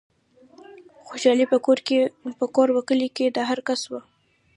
خوشحالي 1.07 1.45
په 2.39 2.45
کور 2.55 2.67
و 2.71 2.79
کلي 2.89 3.07
د 3.35 3.37
هرکس 3.49 3.81
وه 3.91 4.01